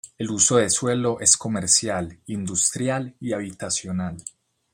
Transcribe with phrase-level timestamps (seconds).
[0.17, 4.17] El uso de suelo es comercial, industrial y habitacional.